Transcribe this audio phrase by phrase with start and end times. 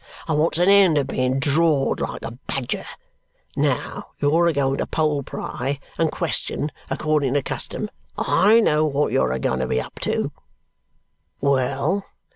[0.27, 2.85] I wants an end of being drawed like a badger.
[3.55, 9.11] Now you're a going to poll pry and question according to custom I know what
[9.11, 10.31] you're a going to be up to.
[11.39, 12.03] Well!